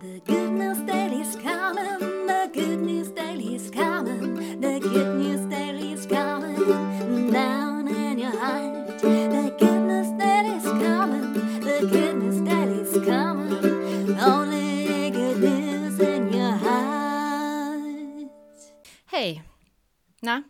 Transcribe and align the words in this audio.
The 0.00 0.20
good 0.26 0.52
news 0.52 0.78
daily's 0.86 1.34
coming, 1.34 2.26
the 2.28 2.48
good 2.54 2.78
news 2.78 3.10
daily's 3.10 3.68
coming, 3.68 4.60
the 4.60 4.78
good 4.78 5.16
news 5.16 5.44
daily's 5.50 6.06
coming 6.06 7.32
down 7.32 7.88
in 7.88 8.18
your 8.20 8.30
heart. 8.30 9.00
The 9.00 9.56
good 9.58 9.80
news 9.80 10.10
daily's 10.16 10.62
coming, 10.62 11.32
the 11.60 11.88
good 11.90 12.14
news 12.14 12.40
daily's 12.42 13.04
coming, 13.04 14.20
only 14.20 15.10
good 15.10 15.40
news 15.40 15.98
in 15.98 16.32
your 16.32 16.52
heart. 16.52 18.30
Hey, 19.06 19.42
na? 20.22 20.44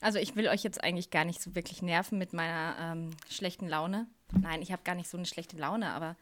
Also 0.00 0.20
ich 0.20 0.36
will 0.36 0.46
euch 0.46 0.62
jetzt 0.62 0.84
eigentlich 0.84 1.10
gar 1.10 1.24
nicht 1.24 1.42
so 1.42 1.56
wirklich 1.56 1.82
nerven 1.82 2.18
mit 2.18 2.32
meiner 2.32 2.76
ähm, 2.78 3.10
schlechten 3.28 3.66
Laune. 3.66 4.06
Nein, 4.40 4.62
ich 4.62 4.70
habe 4.70 4.82
gar 4.84 4.94
nicht 4.94 5.08
so 5.08 5.16
eine 5.16 5.26
schlechte 5.26 5.56
Laune, 5.56 5.88
aber 5.88 6.14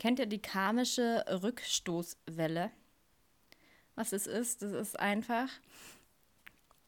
kennt 0.00 0.18
ihr 0.18 0.26
die 0.26 0.42
karmische 0.42 1.24
Rückstoßwelle? 1.28 2.72
Was 3.94 4.12
es 4.12 4.26
ist? 4.26 4.62
Das 4.62 4.72
ist 4.72 4.98
einfach, 4.98 5.48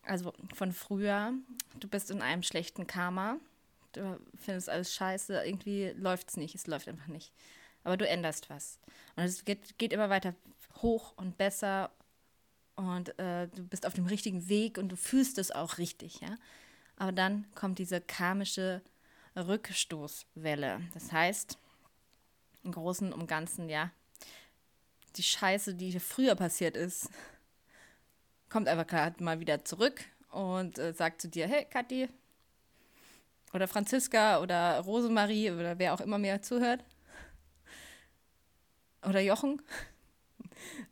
also 0.02 0.32
von 0.54 0.72
früher, 0.72 1.34
du 1.78 1.88
bist 1.88 2.10
in 2.10 2.22
einem 2.22 2.42
schlechten 2.42 2.86
Karma, 2.86 3.36
du 3.92 4.18
findest 4.34 4.70
alles 4.70 4.94
scheiße, 4.94 5.44
irgendwie 5.44 5.92
läuft 5.94 6.30
es 6.30 6.36
nicht, 6.38 6.54
es 6.54 6.66
läuft 6.66 6.88
einfach 6.88 7.06
nicht. 7.06 7.32
Aber 7.84 7.98
du 7.98 8.08
änderst 8.08 8.48
was. 8.48 8.78
Und 9.14 9.24
es 9.24 9.44
geht, 9.44 9.78
geht 9.78 9.92
immer 9.92 10.08
weiter 10.08 10.34
hoch 10.80 11.12
und 11.16 11.36
besser 11.36 11.90
und 12.76 13.18
äh, 13.18 13.48
du 13.48 13.62
bist 13.64 13.84
auf 13.84 13.92
dem 13.92 14.06
richtigen 14.06 14.48
Weg 14.48 14.78
und 14.78 14.88
du 14.88 14.96
fühlst 14.96 15.36
es 15.36 15.50
auch 15.50 15.76
richtig, 15.76 16.20
ja. 16.20 16.38
Aber 16.96 17.12
dann 17.12 17.46
kommt 17.54 17.78
diese 17.78 18.00
karmische 18.00 18.80
Rückstoßwelle. 19.36 20.80
Das 20.94 21.12
heißt, 21.12 21.58
im 22.64 22.72
Großen 22.72 23.12
und 23.12 23.26
Ganzen, 23.26 23.68
ja, 23.68 23.90
die 25.16 25.22
Scheiße, 25.22 25.74
die 25.74 25.98
früher 26.00 26.34
passiert 26.34 26.76
ist, 26.76 27.10
kommt 28.48 28.68
einfach 28.68 28.86
gerade 28.86 29.22
mal 29.22 29.40
wieder 29.40 29.64
zurück 29.64 30.04
und 30.30 30.78
äh, 30.78 30.92
sagt 30.92 31.20
zu 31.20 31.28
dir, 31.28 31.46
hey 31.46 31.66
Kathi 31.68 32.08
oder 33.52 33.68
Franziska 33.68 34.40
oder 34.40 34.80
Rosemarie 34.80 35.50
oder 35.50 35.78
wer 35.78 35.94
auch 35.94 36.00
immer 36.00 36.18
mir 36.18 36.40
zuhört 36.42 36.84
oder 39.04 39.20
Jochen, 39.20 39.60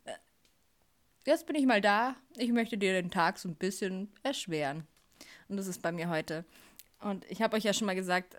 äh, 0.05 0.13
jetzt 1.25 1.45
bin 1.45 1.55
ich 1.55 1.65
mal 1.65 1.81
da, 1.81 2.15
ich 2.37 2.51
möchte 2.51 2.77
dir 2.77 2.93
den 2.93 3.11
Tag 3.11 3.39
so 3.39 3.49
ein 3.49 3.55
bisschen 3.55 4.11
erschweren. 4.23 4.87
Und 5.47 5.57
das 5.57 5.67
ist 5.67 5.81
bei 5.81 5.91
mir 5.91 6.09
heute. 6.09 6.45
Und 6.99 7.25
ich 7.29 7.41
habe 7.41 7.57
euch 7.57 7.63
ja 7.63 7.73
schon 7.73 7.87
mal 7.87 7.95
gesagt, 7.95 8.37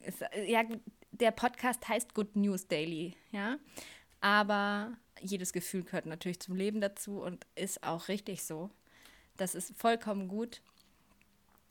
es, 0.00 0.20
ja, 0.46 0.62
der 1.20 1.30
Podcast 1.30 1.88
heißt 1.88 2.14
Good 2.14 2.36
News 2.36 2.68
Daily, 2.68 3.16
ja. 3.32 3.58
Aber 4.20 4.92
jedes 5.20 5.52
Gefühl 5.52 5.84
gehört 5.84 6.06
natürlich 6.06 6.40
zum 6.40 6.56
Leben 6.56 6.80
dazu 6.80 7.20
und 7.20 7.46
ist 7.54 7.82
auch 7.82 8.08
richtig 8.08 8.44
so. 8.44 8.70
Das 9.36 9.54
ist 9.54 9.76
vollkommen 9.76 10.28
gut. 10.28 10.60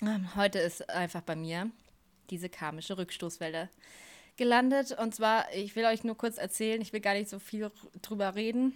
Ähm, 0.01 0.35
heute 0.35 0.59
ist 0.59 0.89
einfach 0.89 1.21
bei 1.21 1.35
mir 1.35 1.71
diese 2.29 2.49
karmische 2.49 2.97
Rückstoßwelle 2.97 3.69
gelandet. 4.37 4.91
Und 4.91 5.15
zwar, 5.15 5.51
ich 5.53 5.75
will 5.75 5.85
euch 5.85 6.03
nur 6.03 6.17
kurz 6.17 6.37
erzählen, 6.37 6.81
ich 6.81 6.93
will 6.93 6.99
gar 6.99 7.13
nicht 7.13 7.29
so 7.29 7.39
viel 7.39 7.71
drüber 8.01 8.35
reden, 8.35 8.73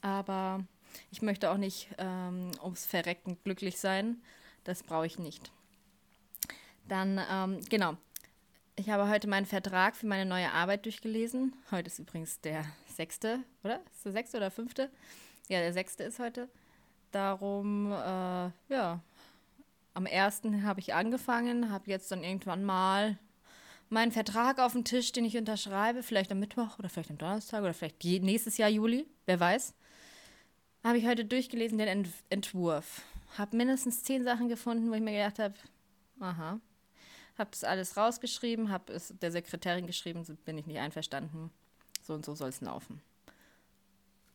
aber 0.00 0.64
ich 1.10 1.22
möchte 1.22 1.50
auch 1.50 1.56
nicht 1.56 1.88
ähm, 1.98 2.50
ums 2.62 2.86
Verrecken 2.86 3.38
glücklich 3.44 3.78
sein. 3.78 4.22
Das 4.64 4.82
brauche 4.82 5.06
ich 5.06 5.18
nicht. 5.18 5.50
Dann, 6.88 7.20
ähm, 7.30 7.60
genau. 7.68 7.96
Ich 8.78 8.90
habe 8.90 9.08
heute 9.08 9.26
meinen 9.26 9.44
Vertrag 9.44 9.96
für 9.96 10.06
meine 10.06 10.24
neue 10.24 10.52
Arbeit 10.52 10.84
durchgelesen. 10.84 11.52
Heute 11.72 11.88
ist 11.88 11.98
übrigens 11.98 12.40
der 12.42 12.64
sechste, 12.86 13.40
oder? 13.64 13.80
Ist 13.92 14.04
der 14.04 14.12
sechste 14.12 14.36
oder 14.36 14.52
fünfte? 14.52 14.88
Ja, 15.48 15.58
der 15.58 15.72
sechste 15.72 16.04
ist 16.04 16.20
heute. 16.20 16.48
Darum, 17.10 17.90
äh, 17.90 18.50
ja, 18.68 19.00
am 19.94 20.06
ersten 20.06 20.62
habe 20.62 20.78
ich 20.78 20.94
angefangen, 20.94 21.72
habe 21.72 21.90
jetzt 21.90 22.12
dann 22.12 22.22
irgendwann 22.22 22.62
mal 22.62 23.18
meinen 23.88 24.12
Vertrag 24.12 24.60
auf 24.60 24.74
dem 24.74 24.84
Tisch, 24.84 25.10
den 25.10 25.24
ich 25.24 25.36
unterschreibe, 25.36 26.04
vielleicht 26.04 26.30
am 26.30 26.38
Mittwoch 26.38 26.78
oder 26.78 26.88
vielleicht 26.88 27.10
am 27.10 27.18
Donnerstag 27.18 27.62
oder 27.62 27.74
vielleicht 27.74 28.04
nächstes 28.04 28.58
Jahr 28.58 28.68
Juli, 28.68 29.08
wer 29.26 29.40
weiß. 29.40 29.74
Habe 30.84 30.98
ich 30.98 31.06
heute 31.08 31.24
durchgelesen, 31.24 31.78
den 31.78 31.88
Ent 31.88 32.08
Entwurf. 32.30 33.02
Habe 33.36 33.56
mindestens 33.56 34.04
zehn 34.04 34.22
Sachen 34.22 34.48
gefunden, 34.48 34.88
wo 34.88 34.94
ich 34.94 35.02
mir 35.02 35.10
gedacht 35.10 35.40
habe, 35.40 35.54
aha, 36.20 36.60
habe 37.38 37.50
das 37.50 37.64
alles 37.64 37.96
rausgeschrieben, 37.96 38.70
habe 38.70 38.92
es 38.92 39.14
der 39.20 39.32
Sekretärin 39.32 39.86
geschrieben, 39.86 40.24
bin 40.44 40.58
ich 40.58 40.66
nicht 40.66 40.78
einverstanden. 40.78 41.50
So 42.02 42.14
und 42.14 42.24
so 42.24 42.34
soll 42.34 42.48
es 42.48 42.60
laufen. 42.60 43.00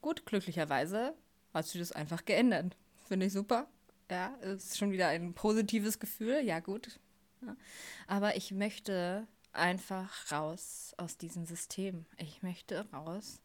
Gut, 0.02 0.26
glücklicherweise 0.26 1.14
hat 1.54 1.66
sie 1.66 1.80
das 1.80 1.92
einfach 1.92 2.26
geändert. 2.26 2.76
Finde 3.08 3.26
ich 3.28 3.34
super. 3.34 3.68
Ja, 4.10 4.28
ist 4.42 4.78
schon 4.78 4.92
wieder 4.92 5.08
ein 5.08 5.34
positives 5.34 6.00
Gefühl. 6.00 6.42
Ja, 6.44 6.60
gut. 6.60 7.00
Ja. 7.42 7.56
Aber 8.08 8.36
ich 8.36 8.52
möchte 8.52 9.28
einfach 9.54 10.32
raus 10.32 10.94
aus 10.98 11.18
diesem 11.18 11.46
System. 11.46 12.06
Ich 12.18 12.44
möchte 12.44 12.86
raus 12.92 13.40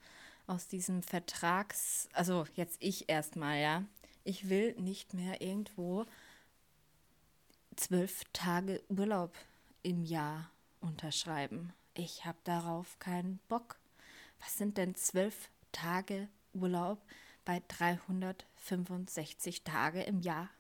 aus 0.47 0.67
diesem 0.67 1.03
Vertrags, 1.03 2.09
also 2.13 2.47
jetzt 2.55 2.79
ich 2.81 3.09
erstmal, 3.09 3.61
ja. 3.61 3.85
Ich 4.25 4.49
will 4.49 4.75
nicht 4.79 5.15
mehr 5.15 5.41
irgendwo 5.41 6.07
zwölf 7.79 8.25
Tage 8.33 8.83
Urlaub 8.89 9.33
im 9.83 10.03
Jahr 10.03 10.51
unterschreiben. 10.81 11.73
Ich 11.95 12.25
habe 12.25 12.39
darauf 12.45 12.99
keinen 12.99 13.39
Bock. 13.49 13.79
Was 14.41 14.57
sind 14.59 14.77
denn 14.77 14.95
zwölf 14.95 15.49
Tage 15.73 16.29
Urlaub 16.53 17.01
bei 17.45 17.63
365 17.69 19.63
Tage 19.63 20.03
im 20.03 20.21
Jahr? 20.21 20.51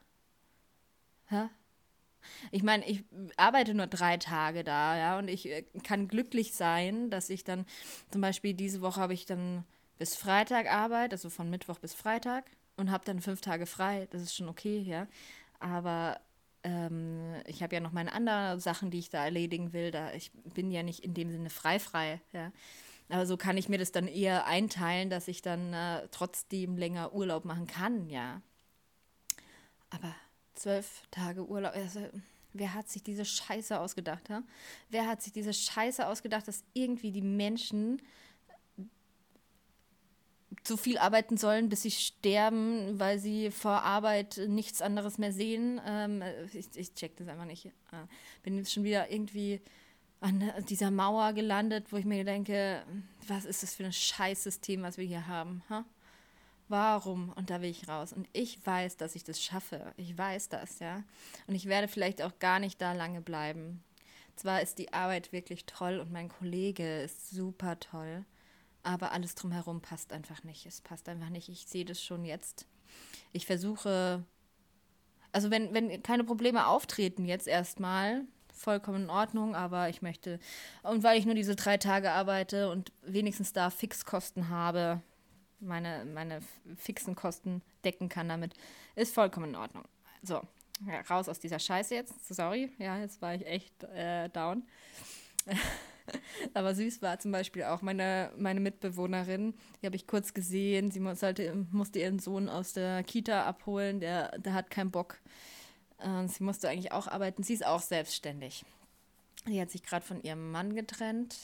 Hä? 1.26 1.48
Ich 2.50 2.62
meine, 2.62 2.86
ich 2.86 3.04
arbeite 3.36 3.74
nur 3.74 3.86
drei 3.86 4.16
Tage 4.16 4.64
da, 4.64 4.96
ja, 4.96 5.18
und 5.18 5.28
ich 5.28 5.48
äh, 5.48 5.64
kann 5.84 6.08
glücklich 6.08 6.54
sein, 6.54 7.10
dass 7.10 7.30
ich 7.30 7.44
dann, 7.44 7.64
zum 8.10 8.20
Beispiel 8.20 8.54
diese 8.54 8.80
Woche 8.80 9.00
habe 9.00 9.14
ich 9.14 9.24
dann 9.24 9.64
bis 9.98 10.16
Freitag 10.16 10.70
Arbeit, 10.70 11.12
also 11.12 11.30
von 11.30 11.48
Mittwoch 11.50 11.78
bis 11.78 11.94
Freitag, 11.94 12.44
und 12.76 12.90
habe 12.90 13.04
dann 13.04 13.20
fünf 13.20 13.40
Tage 13.40 13.66
frei. 13.66 14.08
Das 14.10 14.22
ist 14.22 14.34
schon 14.34 14.48
okay, 14.48 14.78
ja. 14.78 15.06
Aber 15.58 16.20
ähm, 16.64 17.34
ich 17.46 17.62
habe 17.62 17.74
ja 17.74 17.80
noch 17.80 17.92
meine 17.92 18.12
anderen 18.12 18.60
Sachen, 18.60 18.90
die 18.90 18.98
ich 18.98 19.10
da 19.10 19.24
erledigen 19.24 19.72
will. 19.72 19.90
Da 19.90 20.12
ich 20.12 20.32
bin 20.54 20.70
ja 20.70 20.82
nicht 20.82 21.04
in 21.04 21.14
dem 21.14 21.30
Sinne 21.30 21.50
frei 21.50 21.78
frei, 21.78 22.20
ja. 22.32 22.52
Aber 23.10 23.24
so 23.24 23.36
kann 23.36 23.56
ich 23.56 23.68
mir 23.68 23.78
das 23.78 23.90
dann 23.90 24.06
eher 24.06 24.46
einteilen, 24.46 25.08
dass 25.08 25.28
ich 25.28 25.40
dann 25.40 25.72
äh, 25.72 26.08
trotzdem 26.10 26.76
länger 26.76 27.14
Urlaub 27.14 27.44
machen 27.44 27.66
kann, 27.66 28.10
ja. 28.10 28.42
Aber 29.90 30.14
zwölf 30.54 31.02
Tage 31.10 31.46
Urlaub, 31.46 31.74
also, 31.74 32.00
wer 32.52 32.74
hat 32.74 32.88
sich 32.90 33.02
diese 33.02 33.24
Scheiße 33.24 33.80
ausgedacht, 33.80 34.28
ja? 34.28 34.42
Wer 34.90 35.06
hat 35.06 35.22
sich 35.22 35.32
diese 35.32 35.54
Scheiße 35.54 36.06
ausgedacht, 36.06 36.48
dass 36.48 36.64
irgendwie 36.74 37.10
die 37.10 37.22
Menschen 37.22 38.02
so 40.66 40.76
viel 40.76 40.98
arbeiten 40.98 41.36
sollen, 41.36 41.68
bis 41.68 41.82
sie 41.82 41.90
sterben, 41.90 42.98
weil 42.98 43.18
sie 43.18 43.50
vor 43.50 43.82
Arbeit 43.82 44.40
nichts 44.48 44.80
anderes 44.80 45.18
mehr 45.18 45.32
sehen. 45.32 45.80
Ähm, 45.84 46.22
ich, 46.52 46.68
ich 46.74 46.94
check 46.94 47.16
das 47.16 47.28
einfach 47.28 47.44
nicht. 47.44 47.66
Äh, 47.66 48.06
bin 48.42 48.56
jetzt 48.56 48.72
schon 48.72 48.84
wieder 48.84 49.10
irgendwie 49.10 49.60
an 50.20 50.52
dieser 50.68 50.90
Mauer 50.90 51.32
gelandet, 51.32 51.92
wo 51.92 51.96
ich 51.96 52.04
mir 52.04 52.24
denke, 52.24 52.82
was 53.26 53.44
ist 53.44 53.62
das 53.62 53.74
für 53.74 53.84
ein 53.84 53.92
Scheißsystem, 53.92 54.82
was 54.82 54.98
wir 54.98 55.04
hier 55.04 55.28
haben? 55.28 55.62
Ha? 55.68 55.84
Warum? 56.68 57.30
Und 57.34 57.50
da 57.50 57.62
will 57.62 57.70
ich 57.70 57.88
raus. 57.88 58.12
Und 58.12 58.28
ich 58.32 58.64
weiß, 58.66 58.96
dass 58.96 59.14
ich 59.14 59.24
das 59.24 59.42
schaffe. 59.42 59.92
Ich 59.96 60.18
weiß 60.18 60.48
das, 60.48 60.80
ja. 60.80 61.04
Und 61.46 61.54
ich 61.54 61.66
werde 61.66 61.88
vielleicht 61.88 62.20
auch 62.20 62.38
gar 62.40 62.58
nicht 62.58 62.80
da 62.80 62.92
lange 62.92 63.20
bleiben. 63.20 63.82
Zwar 64.34 64.60
ist 64.60 64.78
die 64.78 64.92
Arbeit 64.92 65.32
wirklich 65.32 65.66
toll 65.66 65.98
und 65.98 66.12
mein 66.12 66.28
Kollege 66.28 67.02
ist 67.02 67.30
super 67.30 67.78
toll 67.80 68.24
aber 68.82 69.12
alles 69.12 69.34
drumherum 69.34 69.80
passt 69.80 70.12
einfach 70.12 70.44
nicht. 70.44 70.66
Es 70.66 70.80
passt 70.80 71.08
einfach 71.08 71.30
nicht. 71.30 71.48
Ich 71.48 71.66
sehe 71.66 71.84
das 71.84 72.02
schon 72.02 72.24
jetzt. 72.24 72.66
Ich 73.32 73.46
versuche, 73.46 74.24
also 75.32 75.50
wenn, 75.50 75.74
wenn 75.74 76.02
keine 76.02 76.24
Probleme 76.24 76.66
auftreten 76.66 77.24
jetzt 77.24 77.46
erstmal, 77.46 78.24
vollkommen 78.58 79.04
in 79.04 79.10
Ordnung, 79.10 79.54
aber 79.54 79.88
ich 79.88 80.02
möchte, 80.02 80.38
und 80.82 81.02
weil 81.02 81.18
ich 81.18 81.24
nur 81.24 81.34
diese 81.34 81.56
drei 81.56 81.76
Tage 81.76 82.10
arbeite 82.10 82.70
und 82.70 82.92
wenigstens 83.02 83.52
da 83.52 83.70
Fixkosten 83.70 84.48
habe, 84.48 85.00
meine, 85.60 86.04
meine 86.04 86.40
fixen 86.76 87.14
Kosten 87.14 87.62
decken 87.84 88.08
kann 88.08 88.28
damit, 88.28 88.54
ist 88.94 89.14
vollkommen 89.14 89.50
in 89.50 89.56
Ordnung. 89.56 89.84
So, 90.22 90.42
raus 91.08 91.28
aus 91.28 91.40
dieser 91.40 91.58
Scheiße 91.58 91.94
jetzt. 91.94 92.14
Sorry, 92.28 92.72
ja, 92.78 92.98
jetzt 92.98 93.22
war 93.22 93.34
ich 93.34 93.46
echt 93.46 93.82
äh, 93.84 94.28
down. 94.28 94.66
Aber 96.54 96.74
süß 96.74 97.02
war 97.02 97.18
zum 97.18 97.32
Beispiel 97.32 97.64
auch 97.64 97.82
meine, 97.82 98.32
meine 98.36 98.60
Mitbewohnerin, 98.60 99.54
die 99.80 99.86
habe 99.86 99.96
ich 99.96 100.06
kurz 100.06 100.34
gesehen. 100.34 100.90
Sie 100.90 101.02
sollte, 101.14 101.66
musste 101.72 101.98
ihren 101.98 102.18
Sohn 102.18 102.48
aus 102.48 102.72
der 102.72 103.02
Kita 103.02 103.44
abholen, 103.44 104.00
der, 104.00 104.38
der 104.38 104.54
hat 104.54 104.70
keinen 104.70 104.90
Bock. 104.90 105.18
Äh, 105.98 106.28
sie 106.28 106.44
musste 106.44 106.68
eigentlich 106.68 106.92
auch 106.92 107.06
arbeiten. 107.08 107.42
Sie 107.42 107.54
ist 107.54 107.66
auch 107.66 107.82
selbstständig. 107.82 108.64
Sie 109.46 109.60
hat 109.60 109.70
sich 109.70 109.82
gerade 109.82 110.04
von 110.04 110.22
ihrem 110.22 110.50
Mann 110.50 110.74
getrennt 110.74 111.36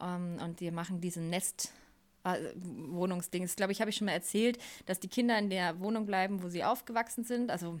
ähm, 0.00 0.38
und 0.42 0.60
die 0.60 0.70
machen 0.70 1.00
diesen 1.00 1.30
Nest. 1.30 1.72
äh, 2.24 2.38
Wohnungsdings. 2.54 3.50
Ich 3.52 3.56
glaube, 3.56 3.72
ich 3.72 3.80
habe 3.80 3.90
ich 3.90 3.96
schon 3.96 4.06
mal 4.06 4.12
erzählt, 4.12 4.58
dass 4.86 5.00
die 5.00 5.08
Kinder 5.08 5.38
in 5.38 5.50
der 5.50 5.80
Wohnung 5.80 6.06
bleiben, 6.06 6.42
wo 6.42 6.48
sie 6.48 6.64
aufgewachsen 6.64 7.24
sind. 7.24 7.50
Also, 7.50 7.80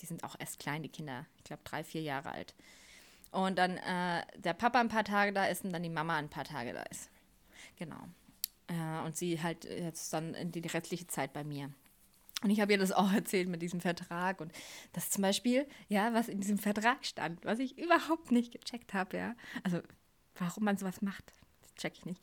die 0.00 0.06
sind 0.06 0.24
auch 0.24 0.36
erst 0.38 0.58
klein, 0.58 0.82
die 0.82 0.88
Kinder. 0.88 1.26
Ich 1.38 1.44
glaube, 1.44 1.62
drei, 1.64 1.84
vier 1.84 2.02
Jahre 2.02 2.32
alt. 2.32 2.54
Und 3.32 3.58
dann 3.58 3.78
äh, 3.78 4.24
der 4.36 4.52
Papa 4.52 4.78
ein 4.80 4.88
paar 4.88 5.04
Tage 5.04 5.32
da 5.32 5.46
ist 5.46 5.64
und 5.64 5.72
dann 5.72 5.82
die 5.82 5.88
Mama 5.88 6.16
ein 6.16 6.28
paar 6.28 6.44
Tage 6.44 6.74
da 6.74 6.82
ist. 6.82 7.10
Genau. 7.76 8.00
Äh, 8.68 9.04
und 9.04 9.16
sie 9.16 9.42
halt 9.42 9.64
jetzt 9.64 10.12
dann 10.12 10.34
die, 10.52 10.60
restliche 10.60 11.06
Zeit 11.06 11.32
bei 11.32 11.42
mir. 11.42 11.70
Und 12.42 12.50
ich 12.50 12.60
habe 12.60 12.72
ihr 12.72 12.78
das 12.78 12.92
auch 12.92 13.12
erzählt 13.14 13.48
mit 13.48 13.62
diesem 13.62 13.80
Vertrag 13.80 14.40
und 14.40 14.52
das 14.92 15.10
zum 15.10 15.22
Beispiel, 15.22 15.66
ja, 15.88 16.12
was 16.12 16.28
in 16.28 16.40
diesem 16.40 16.58
Vertrag 16.58 17.04
stand, 17.04 17.44
was 17.44 17.58
ich 17.58 17.78
überhaupt 17.78 18.30
nicht 18.30 18.52
gecheckt 18.52 18.92
habe, 18.92 19.16
ja. 19.16 19.34
Also, 19.62 19.80
warum 20.36 20.64
man 20.64 20.76
sowas 20.76 21.00
macht, 21.00 21.32
check 21.76 21.94
ich 21.96 22.04
nicht. 22.04 22.22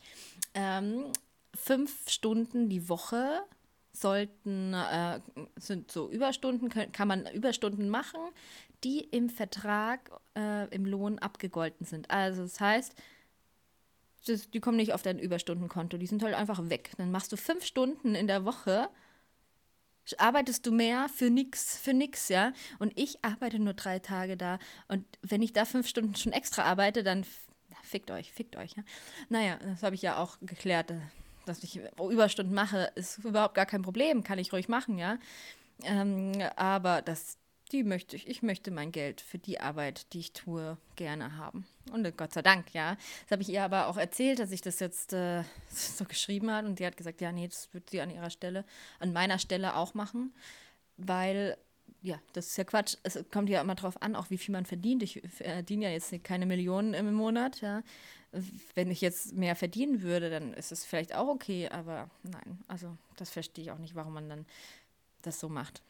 Ähm, 0.54 1.12
fünf 1.56 2.08
Stunden 2.08 2.70
die 2.70 2.88
Woche 2.88 3.44
sollten, 3.92 4.74
äh, 4.74 5.20
sind 5.58 5.92
so 5.92 6.10
Überstunden, 6.10 6.70
können, 6.70 6.92
kann 6.92 7.08
man 7.08 7.26
Überstunden 7.28 7.90
machen, 7.90 8.20
die 8.84 9.00
im 9.00 9.30
Vertrag, 9.30 10.12
äh, 10.36 10.68
im 10.74 10.86
Lohn 10.86 11.20
abgegolten 11.20 11.86
sind. 11.86 12.10
Also, 12.10 12.44
das 12.44 12.60
heißt, 12.60 12.96
das, 14.26 14.50
die 14.50 14.60
kommen 14.60 14.78
nicht 14.78 14.94
auf 14.94 15.02
dein 15.02 15.20
Überstundenkonto, 15.20 15.98
die 15.98 16.08
sind 16.08 16.24
halt 16.24 16.36
einfach 16.36 16.70
weg. 16.70 16.92
Dann 16.98 17.12
machst 17.12 17.32
du 17.32 17.38
fünf 17.38 17.66
Stunden 17.66 18.16
in 18.16 18.28
der 18.28 18.46
Woche 18.46 18.90
arbeitest 20.18 20.66
du 20.66 20.72
mehr 20.72 21.08
für 21.10 21.30
nix, 21.30 21.78
für 21.78 21.94
nix, 21.94 22.30
ja. 22.30 22.54
Und 22.80 22.98
ich 22.98 23.24
arbeite 23.24 23.60
nur 23.60 23.74
drei 23.74 24.00
Tage 24.00 24.38
da. 24.38 24.60
Und 24.88 25.06
wenn 25.22 25.42
ich 25.42 25.54
da 25.54 25.66
fünf 25.66 25.88
Stunden 25.88 26.16
schon 26.16 26.32
extra 26.32 26.64
arbeite, 26.64 27.04
dann 27.04 27.26
fickt 27.84 28.12
euch, 28.12 28.32
fickt 28.32 28.56
euch, 28.56 28.74
ja. 28.76 28.84
Naja, 29.30 29.58
das 29.64 29.84
habe 29.84 29.96
ich 29.96 30.02
ja 30.02 30.18
auch 30.18 30.38
geklärt, 30.42 30.94
dass 31.46 31.64
ich 31.64 31.80
Überstunden 32.00 32.54
mache, 32.54 32.92
ist 32.96 33.20
überhaupt 33.20 33.56
gar 33.56 33.66
kein 33.66 33.82
Problem, 33.82 34.24
kann 34.24 34.40
ich 34.40 34.54
ruhig 34.54 34.70
machen, 34.70 34.98
ja. 34.98 35.18
Ähm, 35.84 36.34
aber 36.56 37.02
das, 37.02 37.38
die 37.72 37.84
möchte 37.84 38.16
ich, 38.16 38.28
ich 38.28 38.42
möchte 38.42 38.72
mein 38.72 38.92
Geld 38.92 39.22
für 39.22 39.38
die 39.38 39.60
Arbeit, 39.60 40.12
die 40.14 40.20
ich 40.20 40.34
tue, 40.34 40.78
gerne 40.96 41.38
haben. 41.38 41.66
Und 41.92 42.06
äh, 42.06 42.12
Gott 42.16 42.34
sei 42.34 42.42
Dank, 42.42 42.74
ja. 42.74 42.96
Das 43.24 43.32
habe 43.32 43.42
ich 43.42 43.50
ihr 43.50 43.64
aber 43.64 43.88
auch 43.88 43.98
erzählt, 43.98 44.40
dass 44.40 44.52
ich 44.52 44.62
das 44.62 44.80
jetzt 44.80 45.14
äh, 45.14 45.44
so 45.70 46.06
geschrieben 46.06 46.50
habe. 46.52 46.68
Und 46.68 46.80
die 46.80 46.86
hat 46.86 46.98
gesagt, 46.98 47.22
ja, 47.22 47.32
nee, 47.32 47.48
das 47.48 47.74
wird 47.74 47.90
sie 47.90 48.02
an 48.02 48.10
ihrer 48.10 48.30
Stelle, 48.30 48.66
an 49.00 49.14
meiner 49.14 49.40
Stelle 49.40 49.76
auch 49.76 49.94
machen. 49.94 50.34
Weil, 50.98 51.58
ja, 52.02 52.20
das 52.34 52.48
ist 52.48 52.58
ja 52.58 52.64
Quatsch. 52.64 52.98
Es 53.04 53.24
kommt 53.32 53.50
ja 53.50 53.62
immer 53.62 53.76
drauf 53.76 54.02
an, 54.02 54.16
auch 54.16 54.30
wie 54.30 54.38
viel 54.38 54.54
man 54.54 54.66
verdient. 54.66 55.04
Ich 55.04 55.22
verdiene 55.30 55.86
ja 55.86 55.92
jetzt 55.92 56.12
keine 56.24 56.46
Millionen 56.46 56.94
im 56.94 57.14
Monat, 57.14 57.62
ja. 57.62 57.84
Wenn 58.76 58.92
ich 58.92 59.02
jetzt 59.02 59.34
mehr 59.34 59.56
verdienen 59.56 60.02
würde, 60.02 60.30
dann 60.30 60.54
ist 60.54 60.72
es 60.72 60.86
vielleicht 60.86 61.16
auch 61.16 61.28
okay, 61.28 61.68
aber 61.70 62.12
nein, 62.22 62.60
also 62.68 62.96
das 63.18 63.32
verstehe 63.32 63.64
ich 63.64 63.72
auch 63.72 63.80
nicht, 63.80 63.96
warum 63.96 64.14
man 64.14 64.30
dann 64.30 64.46
das 65.24 65.40
so 65.40 65.50
macht 65.50 65.82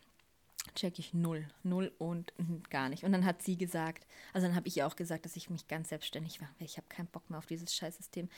check 0.75 0.99
ich 0.99 1.13
null. 1.13 1.47
Null 1.63 1.91
und 1.97 2.33
gar 2.69 2.89
nicht. 2.89 3.03
Und 3.03 3.11
dann 3.11 3.25
hat 3.25 3.41
sie 3.41 3.57
gesagt, 3.57 4.05
also 4.33 4.47
dann 4.47 4.55
habe 4.55 4.67
ich 4.67 4.77
ihr 4.77 4.87
auch 4.87 4.95
gesagt, 4.95 5.25
dass 5.25 5.35
ich 5.35 5.49
mich 5.49 5.67
ganz 5.67 5.89
selbstständig 5.89 6.41
mache. 6.41 6.53
Ich 6.59 6.77
habe 6.77 6.87
keinen 6.89 7.07
Bock 7.07 7.29
mehr 7.29 7.39
auf 7.39 7.45
dieses 7.45 7.73
Scheißsystem. 7.75 8.29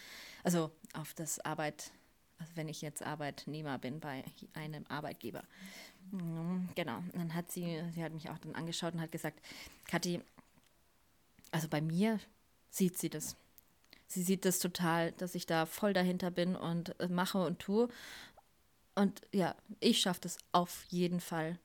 Also 0.43 0.71
auf 0.93 1.13
das 1.13 1.39
Arbeit, 1.39 1.91
also 2.37 2.51
wenn 2.55 2.67
ich 2.67 2.81
jetzt 2.81 3.03
Arbeitnehmer 3.03 3.77
bin 3.77 3.99
bei 3.99 4.23
einem 4.53 4.85
Arbeitgeber. 4.87 5.43
Mhm, 6.11 6.69
genau. 6.75 7.03
Dann 7.13 7.33
hat 7.33 7.51
sie, 7.51 7.83
sie 7.93 8.03
hat 8.03 8.13
mich 8.13 8.29
auch 8.29 8.39
dann 8.39 8.55
angeschaut 8.55 8.93
und 8.93 9.01
hat 9.01 9.11
gesagt, 9.11 9.39
Kathi, 9.87 10.21
also 11.51 11.67
bei 11.67 11.81
mir 11.81 12.19
sieht 12.69 12.97
sie 12.97 13.09
das. 13.09 13.35
Sie 14.07 14.23
sieht 14.23 14.43
das 14.45 14.59
total, 14.59 15.13
dass 15.13 15.35
ich 15.35 15.45
da 15.45 15.65
voll 15.65 15.93
dahinter 15.93 16.31
bin 16.31 16.55
und 16.55 16.99
äh, 16.99 17.07
mache 17.07 17.45
und 17.45 17.59
tue. 17.59 17.87
Und 18.95 19.21
ja, 19.31 19.55
ich 19.79 20.01
schaffe 20.01 20.21
das 20.21 20.37
auf 20.51 20.83
jeden 20.89 21.21
Fall 21.21 21.57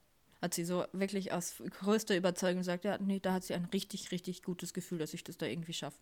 hat 0.47 0.55
sie 0.55 0.65
so 0.65 0.85
wirklich 0.93 1.33
aus 1.33 1.57
größter 1.81 2.17
Überzeugung 2.17 2.59
gesagt, 2.59 2.85
ja, 2.85 2.99
nee, 2.99 3.19
da 3.19 3.33
hat 3.33 3.43
sie 3.43 3.55
ein 3.55 3.65
richtig, 3.67 4.13
richtig 4.13 4.45
gutes 4.45 4.73
Gefühl, 4.73 4.99
dass 4.99 5.13
ich 5.13 5.25
das 5.25 5.37
da 5.37 5.45
irgendwie 5.45 5.73
schaffe. 5.73 5.99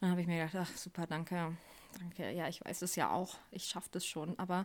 Dann 0.00 0.10
habe 0.10 0.20
ich 0.20 0.28
mir 0.28 0.46
gedacht, 0.46 0.68
ach 0.70 0.76
super, 0.76 1.08
danke, 1.08 1.56
danke. 1.98 2.30
Ja, 2.30 2.48
ich 2.48 2.64
weiß 2.64 2.82
es 2.82 2.94
ja 2.94 3.10
auch, 3.10 3.36
ich 3.50 3.64
schaffe 3.64 3.88
das 3.90 4.06
schon, 4.06 4.38
aber 4.38 4.64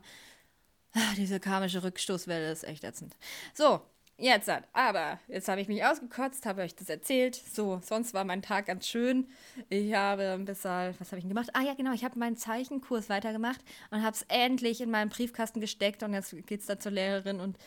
ach, 0.93 1.15
diese 1.15 1.39
karmische 1.39 1.83
Rückstoßwelle 1.83 2.51
ist 2.51 2.63
echt 2.65 2.83
ätzend. 2.83 3.15
So, 3.55 3.81
jetzt 4.19 4.47
aber 4.73 5.19
jetzt 5.27 5.47
habe 5.47 5.59
ich 5.59 5.67
mich 5.67 5.83
ausgekotzt, 5.83 6.45
habe 6.45 6.61
euch 6.61 6.75
das 6.75 6.89
erzählt. 6.89 7.33
So, 7.35 7.81
sonst 7.83 8.13
war 8.13 8.25
mein 8.25 8.43
Tag 8.43 8.67
ganz 8.67 8.87
schön. 8.87 9.27
Ich 9.69 9.91
habe 9.95 10.33
ein 10.33 10.45
bisschen, 10.45 10.93
was 10.99 11.07
habe 11.07 11.17
ich 11.17 11.23
denn 11.23 11.29
gemacht? 11.29 11.49
Ah 11.53 11.63
ja, 11.63 11.73
genau, 11.73 11.93
ich 11.93 12.03
habe 12.03 12.19
meinen 12.19 12.37
Zeichenkurs 12.37 13.09
weitergemacht 13.09 13.61
und 13.89 14.03
habe 14.03 14.15
es 14.15 14.23
endlich 14.27 14.81
in 14.81 14.91
meinen 14.91 15.09
Briefkasten 15.09 15.61
gesteckt 15.61 16.03
und 16.03 16.13
jetzt 16.13 16.35
geht 16.45 16.59
es 16.59 16.67
da 16.67 16.79
zur 16.79 16.91
Lehrerin 16.91 17.39
und 17.39 17.57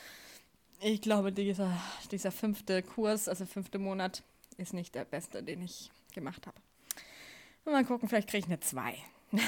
ich 0.83 1.01
glaube, 1.01 1.33
dieser, 1.33 1.77
dieser 2.11 2.33
fünfte 2.33 2.83
Kurs, 2.83 3.29
also 3.29 3.47
fünfte 3.47 3.79
Monat, 3.79 4.23
ist 4.57 4.75
nicht 4.75 4.95
der 4.95 5.05
beste, 5.05 5.43
den 5.43 5.63
ich 5.63 5.91
gemacht 6.15 6.47
habe. 6.47 6.61
Mal 7.65 7.85
gucken, 7.85 8.09
vielleicht 8.09 8.29
kriege 8.29 8.45
ich 8.45 8.47
eine 8.47 8.61
2. 8.61 8.97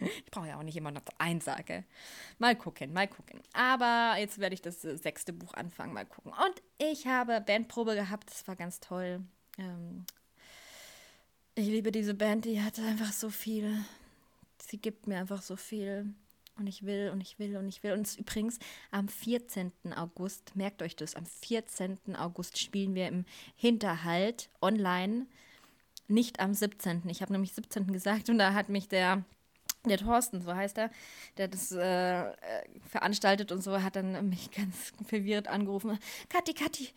ich 0.00 0.30
brauche 0.30 0.48
ja 0.48 0.58
auch 0.58 0.62
nicht 0.62 0.76
immer 0.76 0.90
noch 0.90 1.02
eine 1.18 1.40
Sage. 1.40 1.84
Mal 2.38 2.56
gucken, 2.56 2.92
mal 2.92 3.08
gucken. 3.08 3.40
Aber 3.52 4.18
jetzt 4.18 4.38
werde 4.38 4.54
ich 4.54 4.62
das 4.62 4.84
äh, 4.84 4.96
sechste 4.96 5.32
Buch 5.32 5.54
anfangen, 5.54 5.92
mal 5.92 6.06
gucken. 6.06 6.32
Und 6.32 6.62
ich 6.78 7.06
habe 7.06 7.40
Bandprobe 7.40 7.94
gehabt, 7.94 8.30
das 8.30 8.46
war 8.46 8.56
ganz 8.56 8.80
toll. 8.80 9.20
Ähm 9.58 10.06
ich 11.56 11.66
liebe 11.66 11.90
diese 11.90 12.14
Band, 12.14 12.44
die 12.44 12.62
hat 12.62 12.78
einfach 12.78 13.12
so 13.12 13.30
viel. 13.30 13.84
Sie 14.62 14.78
gibt 14.78 15.08
mir 15.08 15.18
einfach 15.18 15.42
so 15.42 15.56
viel. 15.56 16.14
Und 16.58 16.66
ich 16.66 16.84
will 16.84 17.10
und 17.12 17.20
ich 17.20 17.38
will 17.38 17.56
und 17.56 17.68
ich 17.68 17.82
will. 17.82 17.92
Und 17.92 18.18
übrigens 18.18 18.58
am 18.90 19.08
14. 19.08 19.72
August, 19.94 20.56
merkt 20.56 20.82
euch 20.82 20.96
das, 20.96 21.14
am 21.14 21.24
14. 21.24 22.16
August 22.16 22.58
spielen 22.58 22.94
wir 22.94 23.06
im 23.08 23.24
Hinterhalt 23.54 24.50
online, 24.60 25.26
nicht 26.08 26.40
am 26.40 26.54
17. 26.54 27.02
Ich 27.08 27.22
habe 27.22 27.32
nämlich 27.32 27.52
17. 27.52 27.92
gesagt 27.92 28.28
und 28.28 28.38
da 28.38 28.54
hat 28.54 28.70
mich 28.70 28.88
der, 28.88 29.24
der 29.84 29.98
Thorsten, 29.98 30.40
so 30.40 30.54
heißt 30.54 30.78
er, 30.78 30.90
der 31.36 31.48
das 31.48 31.70
äh, 31.70 32.32
veranstaltet 32.88 33.52
und 33.52 33.62
so, 33.62 33.80
hat 33.82 33.94
dann 33.94 34.28
mich 34.28 34.50
ganz 34.50 34.92
verwirrt 35.06 35.46
angerufen. 35.46 35.98
Kathi, 36.28 36.54
Kathi, 36.54 36.88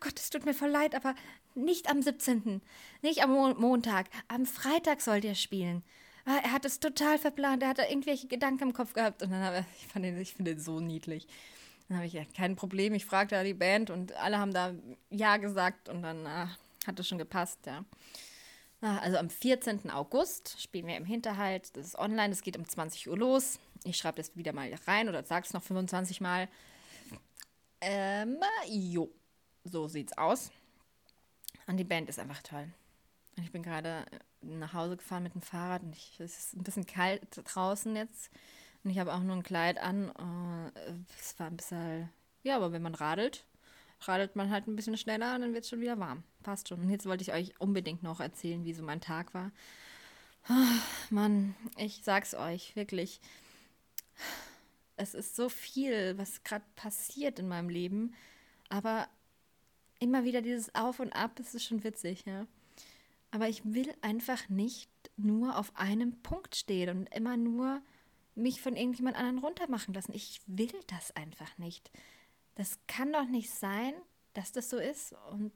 Gott, 0.00 0.18
es 0.18 0.30
tut 0.30 0.46
mir 0.46 0.54
voll 0.54 0.70
leid, 0.70 0.94
aber 0.94 1.14
nicht 1.54 1.90
am 1.90 2.00
17., 2.00 2.62
nicht 3.02 3.22
am 3.22 3.32
Mo 3.32 3.54
Montag, 3.54 4.06
am 4.28 4.46
Freitag 4.46 5.00
sollt 5.00 5.24
ihr 5.24 5.34
spielen. 5.34 5.82
Ah, 6.30 6.40
er 6.44 6.52
hat 6.52 6.66
es 6.66 6.78
total 6.78 7.16
verplant, 7.16 7.62
er 7.62 7.70
hat 7.70 7.78
da 7.78 7.88
irgendwelche 7.88 8.26
Gedanken 8.26 8.64
im 8.64 8.72
Kopf 8.74 8.92
gehabt. 8.92 9.22
Und 9.22 9.30
dann 9.30 9.42
habe 9.42 9.64
ich, 9.80 9.86
fand 9.86 10.04
ihn, 10.04 10.20
ich 10.20 10.34
finde 10.34 10.50
ihn 10.50 10.60
so 10.60 10.78
niedlich. 10.78 11.26
Dann 11.88 11.96
habe 11.96 12.06
ich 12.06 12.12
ja 12.12 12.22
kein 12.36 12.54
Problem. 12.54 12.92
Ich 12.92 13.06
fragte 13.06 13.34
da 13.34 13.42
die 13.42 13.54
Band 13.54 13.88
und 13.88 14.12
alle 14.12 14.38
haben 14.38 14.52
da 14.52 14.74
Ja 15.08 15.38
gesagt 15.38 15.88
und 15.88 16.02
dann 16.02 16.26
ah, 16.26 16.50
hat 16.86 17.00
es 17.00 17.08
schon 17.08 17.16
gepasst, 17.16 17.60
ja. 17.64 17.82
Ah, 18.82 18.98
also 18.98 19.16
am 19.16 19.30
14. 19.30 19.88
August 19.88 20.60
spielen 20.60 20.86
wir 20.86 20.98
im 20.98 21.06
Hinterhalt. 21.06 21.74
Das 21.74 21.86
ist 21.86 21.98
online, 21.98 22.34
es 22.34 22.42
geht 22.42 22.58
um 22.58 22.68
20 22.68 23.08
Uhr 23.08 23.16
los. 23.16 23.58
Ich 23.84 23.96
schreibe 23.96 24.18
das 24.18 24.36
wieder 24.36 24.52
mal 24.52 24.70
rein 24.86 25.08
oder 25.08 25.24
sage 25.24 25.46
es 25.46 25.54
noch 25.54 25.62
25 25.62 26.20
Mal. 26.20 26.46
Ähm, 27.80 28.36
jo, 28.68 29.10
so 29.64 29.88
sieht's 29.88 30.18
aus. 30.18 30.50
Und 31.66 31.78
die 31.78 31.84
Band 31.84 32.10
ist 32.10 32.18
einfach 32.18 32.42
toll. 32.42 32.68
Und 33.38 33.44
ich 33.44 33.50
bin 33.50 33.62
gerade 33.62 34.04
nach 34.42 34.72
Hause 34.72 34.96
gefahren 34.96 35.22
mit 35.22 35.34
dem 35.34 35.42
Fahrrad 35.42 35.82
und 35.82 35.96
ich, 35.96 36.18
es 36.20 36.38
ist 36.38 36.56
ein 36.56 36.62
bisschen 36.62 36.86
kalt 36.86 37.22
draußen 37.44 37.94
jetzt. 37.96 38.30
Und 38.84 38.90
ich 38.90 38.98
habe 38.98 39.12
auch 39.12 39.20
nur 39.20 39.36
ein 39.36 39.42
Kleid 39.42 39.78
an. 39.78 40.08
Äh, 40.08 40.92
es 41.18 41.38
war 41.38 41.48
ein 41.48 41.56
bisschen, 41.56 42.08
ja, 42.42 42.56
aber 42.56 42.72
wenn 42.72 42.82
man 42.82 42.94
radelt, 42.94 43.44
radelt 44.02 44.36
man 44.36 44.50
halt 44.50 44.66
ein 44.66 44.76
bisschen 44.76 44.96
schneller 44.96 45.34
und 45.34 45.42
dann 45.42 45.54
wird 45.54 45.64
es 45.64 45.70
schon 45.70 45.80
wieder 45.80 45.98
warm. 45.98 46.22
Passt 46.42 46.68
schon. 46.68 46.80
Und 46.80 46.90
jetzt 46.90 47.06
wollte 47.06 47.22
ich 47.22 47.32
euch 47.32 47.60
unbedingt 47.60 48.02
noch 48.02 48.20
erzählen, 48.20 48.64
wie 48.64 48.74
so 48.74 48.82
mein 48.82 49.00
Tag 49.00 49.34
war. 49.34 49.50
Oh, 50.48 50.54
Mann, 51.10 51.54
ich 51.76 52.00
sag's 52.04 52.34
euch, 52.34 52.76
wirklich. 52.76 53.20
Es 54.96 55.14
ist 55.14 55.36
so 55.36 55.48
viel, 55.48 56.16
was 56.16 56.42
gerade 56.44 56.64
passiert 56.76 57.38
in 57.38 57.48
meinem 57.48 57.68
Leben. 57.68 58.14
Aber 58.68 59.08
immer 59.98 60.24
wieder 60.24 60.42
dieses 60.42 60.74
Auf 60.74 61.00
und 61.00 61.12
Ab, 61.12 61.32
das 61.36 61.54
ist 61.54 61.64
schon 61.64 61.84
witzig, 61.84 62.24
ja. 62.24 62.46
Aber 63.30 63.48
ich 63.48 63.62
will 63.64 63.94
einfach 64.00 64.48
nicht 64.48 64.90
nur 65.16 65.58
auf 65.58 65.74
einem 65.76 66.22
Punkt 66.22 66.56
stehen 66.56 66.96
und 66.96 67.14
immer 67.14 67.36
nur 67.36 67.82
mich 68.34 68.60
von 68.60 68.76
irgendjemand 68.76 69.16
anderen 69.16 69.38
runtermachen 69.38 69.92
lassen. 69.92 70.14
Ich 70.14 70.40
will 70.46 70.72
das 70.86 71.14
einfach 71.16 71.58
nicht. 71.58 71.90
Das 72.54 72.78
kann 72.86 73.12
doch 73.12 73.26
nicht 73.26 73.50
sein, 73.50 73.92
dass 74.32 74.52
das 74.52 74.70
so 74.70 74.78
ist. 74.78 75.14
Und 75.32 75.52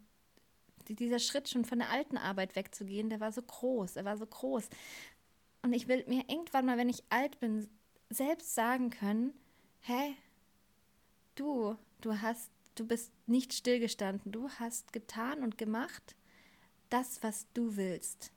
dieser 0.88 1.18
Schritt 1.18 1.48
schon 1.48 1.64
von 1.64 1.78
der 1.78 1.90
alten 1.90 2.16
Arbeit 2.16 2.56
wegzugehen, 2.56 3.08
der 3.08 3.20
war 3.20 3.32
so 3.32 3.42
groß, 3.42 3.96
er 3.96 4.04
war 4.04 4.16
so 4.16 4.26
groß. 4.26 4.68
Und 5.62 5.72
ich 5.72 5.88
will 5.88 6.04
mir 6.08 6.24
irgendwann 6.28 6.66
mal, 6.66 6.76
wenn 6.76 6.88
ich 6.88 7.04
alt 7.08 7.38
bin, 7.40 7.68
selbst 8.10 8.54
sagen 8.54 8.90
können, 8.90 9.32
hä, 9.80 10.14
du, 11.34 11.76
du 12.00 12.20
hast, 12.20 12.50
du 12.74 12.86
bist 12.86 13.12
nicht 13.26 13.54
stillgestanden, 13.54 14.32
du 14.32 14.50
hast 14.50 14.92
getan 14.92 15.42
und 15.42 15.56
gemacht, 15.56 16.16
das, 16.92 17.22
was 17.22 17.46
du 17.54 17.76
willst. 17.76 18.32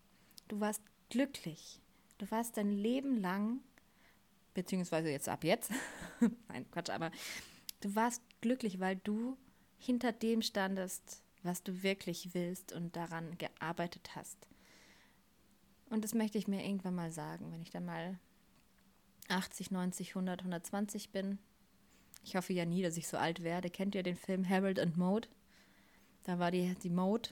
Du 0.47 0.59
warst 0.59 0.81
glücklich. 1.09 1.81
Du 2.17 2.29
warst 2.31 2.57
dein 2.57 2.71
Leben 2.71 3.19
lang, 3.19 3.59
beziehungsweise 4.53 5.09
jetzt 5.09 5.27
ab 5.27 5.43
jetzt, 5.43 5.71
nein, 6.47 6.69
Quatsch, 6.71 6.89
aber 6.89 7.11
du 7.81 7.93
warst 7.95 8.21
glücklich, 8.39 8.79
weil 8.79 8.95
du 8.95 9.37
hinter 9.77 10.13
dem 10.13 10.41
standest, 10.41 11.21
was 11.43 11.61
du 11.61 11.83
wirklich 11.83 12.33
willst 12.33 12.71
und 12.71 12.95
daran 12.95 13.37
gearbeitet 13.37 14.15
hast. 14.15 14.47
Und 15.89 16.03
das 16.03 16.13
möchte 16.13 16.37
ich 16.37 16.47
mir 16.47 16.63
irgendwann 16.63 16.95
mal 16.95 17.11
sagen, 17.11 17.51
wenn 17.51 17.61
ich 17.61 17.69
dann 17.69 17.85
mal 17.85 18.17
80, 19.27 19.71
90, 19.71 20.09
100, 20.09 20.41
120 20.41 21.09
bin. 21.09 21.39
Ich 22.23 22.35
hoffe 22.35 22.53
ja 22.53 22.65
nie, 22.65 22.81
dass 22.81 22.97
ich 22.97 23.07
so 23.07 23.17
alt 23.17 23.43
werde. 23.43 23.69
Kennt 23.69 23.93
ihr 23.93 24.03
den 24.03 24.15
Film 24.15 24.47
Harold 24.47 24.79
and 24.79 24.97
Mode? 24.97 25.27
Da 26.23 26.39
war 26.39 26.49
die, 26.49 26.73
die 26.75 26.89
Mode, 26.89 27.29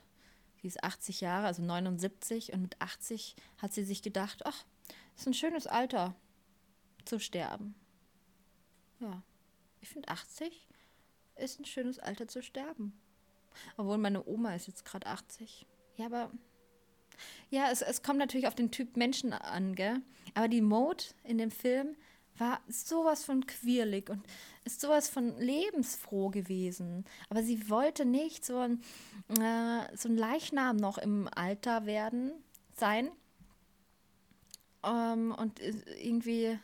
die 0.63 0.67
ist 0.67 0.84
80 0.84 1.22
Jahre, 1.22 1.48
also 1.48 1.62
79. 1.62 2.53
Und 2.53 2.62
mit 2.62 2.82
80 2.82 3.36
hat 3.58 3.74
sie 3.74 3.84
sich 3.84 4.01
gedacht, 4.01 4.46
ach, 4.46 4.65
ist 5.15 5.27
ein 5.27 5.34
schönes 5.34 5.67
Alter 5.67 6.15
zu 7.05 7.20
sterben. 7.20 7.75
Ja, 9.00 9.22
ich 9.82 9.89
finde 9.89 10.08
80 10.08 10.67
ist 11.36 11.60
ein 11.60 11.65
schönes 11.65 12.00
Alter 12.00 12.27
zu 12.27 12.41
sterben. 12.41 13.00
Obwohl 13.77 13.98
meine 13.98 14.25
Oma 14.25 14.55
ist 14.55 14.67
jetzt 14.67 14.86
gerade 14.86 15.08
80. 15.08 15.67
Ja, 15.98 16.05
aber 16.05 16.32
ja, 17.50 17.70
es, 17.70 17.82
es 17.82 18.01
kommt 18.01 18.20
natürlich 18.20 18.48
auf 18.48 18.55
den 18.55 18.72
Typ 18.72 18.98
Menschen 18.98 19.34
an, 19.34 19.75
gell? 19.75 20.01
Aber 20.34 20.48
die 20.48 20.62
Mode 20.62 21.03
in 21.24 21.38
dem 21.38 21.51
Film 21.51 21.96
war 22.38 22.60
sowas 22.68 23.24
von 23.24 23.46
quirlig 23.46 24.10
und 24.10 24.25
ist 24.66 24.82
sowas 24.82 25.10
von 25.10 25.38
lebensfroh 25.38 26.30
gewesen. 26.30 27.06
Aber 27.30 27.44
sie 27.44 27.70
wollte 27.70 28.06
nicht 28.06 28.46
so 28.46 28.58
ein, 28.58 28.82
äh, 29.30 29.96
so 29.96 30.10
ein 30.10 30.18
Leichnam 30.18 30.78
noch 30.78 30.98
im 30.98 31.30
Alter 31.34 31.86
werden, 31.86 32.34
sein. 32.75 33.12
Ähm, 34.84 35.34
und 35.38 35.60
irgendwie 35.60 36.60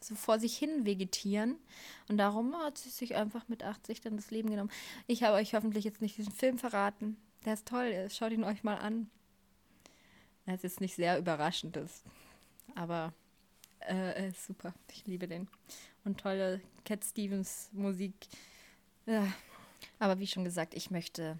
so 0.00 0.14
vor 0.14 0.38
sich 0.38 0.56
hin 0.56 0.84
vegetieren. 0.84 1.56
Und 2.08 2.18
darum 2.18 2.54
hat 2.56 2.78
sie 2.78 2.90
sich 2.90 3.14
einfach 3.16 3.48
mit 3.48 3.62
80 3.62 4.00
dann 4.00 4.16
das 4.16 4.30
Leben 4.30 4.50
genommen. 4.50 4.70
Ich 5.06 5.22
habe 5.22 5.36
euch 5.36 5.54
hoffentlich 5.54 5.84
jetzt 5.84 6.02
nicht 6.02 6.16
diesen 6.18 6.32
Film 6.32 6.58
verraten. 6.58 7.16
Der 7.44 7.54
ist 7.54 7.66
toll. 7.66 8.08
Schaut 8.10 8.32
ihn 8.32 8.44
euch 8.44 8.62
mal 8.62 8.76
an. 8.76 9.10
Er 10.46 10.62
ist 10.62 10.80
nicht 10.80 10.94
sehr 10.94 11.18
überraschend 11.18 11.76
ist. 11.76 12.04
Aber 12.74 13.14
äh, 13.88 14.28
ist 14.28 14.46
super. 14.46 14.74
Ich 14.90 15.06
liebe 15.06 15.26
den. 15.28 15.48
Und 16.04 16.20
tolle 16.20 16.60
Cat 16.84 17.04
Stevens 17.04 17.70
Musik. 17.72 18.14
Ja. 19.06 19.26
Aber 19.98 20.18
wie 20.18 20.26
schon 20.26 20.44
gesagt, 20.44 20.74
ich 20.74 20.90
möchte, 20.90 21.38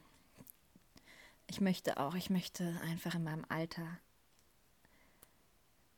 ich 1.48 1.60
möchte 1.60 1.98
auch, 1.98 2.14
ich 2.14 2.30
möchte 2.30 2.78
einfach 2.82 3.14
in 3.14 3.24
meinem 3.24 3.44
Alter 3.48 3.98